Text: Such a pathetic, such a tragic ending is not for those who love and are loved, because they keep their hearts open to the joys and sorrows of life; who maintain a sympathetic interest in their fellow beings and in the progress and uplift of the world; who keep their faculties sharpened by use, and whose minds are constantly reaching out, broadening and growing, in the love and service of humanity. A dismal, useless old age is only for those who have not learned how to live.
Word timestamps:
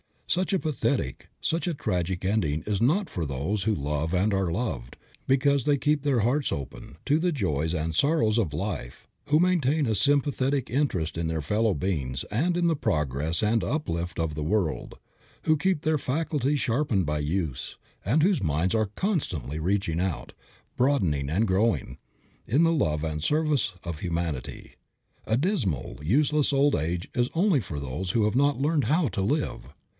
Such 0.25 0.53
a 0.53 0.59
pathetic, 0.59 1.27
such 1.41 1.67
a 1.67 1.73
tragic 1.73 2.23
ending 2.23 2.63
is 2.65 2.81
not 2.81 3.09
for 3.09 3.25
those 3.25 3.63
who 3.63 3.75
love 3.75 4.13
and 4.13 4.33
are 4.33 4.49
loved, 4.49 4.95
because 5.27 5.65
they 5.65 5.77
keep 5.77 6.01
their 6.01 6.21
hearts 6.21 6.53
open 6.53 6.97
to 7.05 7.19
the 7.19 7.33
joys 7.33 7.75
and 7.75 7.93
sorrows 7.93 8.39
of 8.39 8.53
life; 8.53 9.05
who 9.25 9.39
maintain 9.41 9.85
a 9.85 9.93
sympathetic 9.93 10.69
interest 10.69 11.17
in 11.17 11.27
their 11.27 11.41
fellow 11.41 11.73
beings 11.73 12.23
and 12.31 12.55
in 12.55 12.67
the 12.67 12.77
progress 12.77 13.43
and 13.43 13.61
uplift 13.63 14.19
of 14.19 14.33
the 14.33 14.41
world; 14.41 14.97
who 15.43 15.57
keep 15.57 15.81
their 15.81 15.97
faculties 15.99 16.61
sharpened 16.61 17.05
by 17.05 17.19
use, 17.19 17.77
and 18.05 18.23
whose 18.23 18.41
minds 18.41 18.73
are 18.73 18.89
constantly 18.95 19.59
reaching 19.59 19.99
out, 19.99 20.31
broadening 20.77 21.29
and 21.29 21.45
growing, 21.45 21.97
in 22.47 22.63
the 22.63 22.71
love 22.73 23.03
and 23.03 23.21
service 23.21 23.73
of 23.83 23.99
humanity. 23.99 24.75
A 25.27 25.35
dismal, 25.37 25.99
useless 26.01 26.53
old 26.53 26.73
age 26.73 27.09
is 27.13 27.29
only 27.35 27.59
for 27.59 27.81
those 27.81 28.11
who 28.11 28.23
have 28.23 28.35
not 28.35 28.57
learned 28.59 28.85
how 28.85 29.09
to 29.09 29.21
live. 29.21 29.67